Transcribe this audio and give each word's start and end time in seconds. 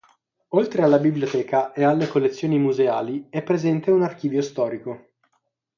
Oltre 0.55 0.81
alla 0.81 0.97
biblioteca 0.97 1.73
e 1.73 1.83
alle 1.83 2.07
collezioni 2.07 2.57
museali 2.57 3.27
è 3.29 3.43
presente 3.43 3.91
un 3.91 4.01
archivio 4.01 4.41
storico. 4.41 5.11